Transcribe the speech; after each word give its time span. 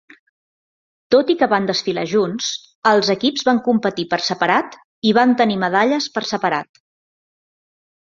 Tot 1.15 1.27
i 1.33 1.33
que 1.41 1.47
van 1.49 1.65
desfilar 1.71 2.05
junts, 2.13 2.47
els 2.91 3.11
equips 3.15 3.45
van 3.49 3.59
competir 3.67 4.05
per 4.13 4.19
separat 4.29 4.79
i 5.11 5.13
van 5.19 5.35
tenir 5.43 5.59
medalles 5.65 6.09
per 6.17 6.25
separat. 6.31 6.83